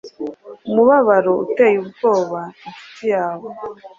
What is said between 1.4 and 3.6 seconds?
uteye ubwoba inshuti yawe